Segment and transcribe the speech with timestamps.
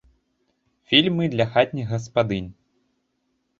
[0.93, 2.51] Фільмы для хатніх гаспадынь.